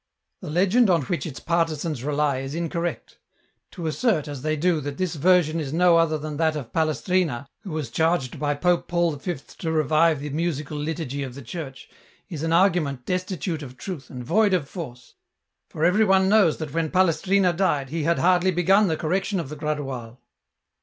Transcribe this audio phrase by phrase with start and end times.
[0.41, 3.19] "The legend on which its partisans rely is incorrect.
[3.69, 7.45] To assert, as they do, that this version is no other than that of Palestrina
[7.59, 9.35] who was charged by Pope Paul V.
[9.59, 11.87] to revive the musical liturgy of the Church,
[12.29, 15.13] is an argument destitute of truth and void of force,
[15.69, 19.55] for everyone knows that when Palestrina died, he had hardly begun the correction of the
[19.55, 20.19] Gradual.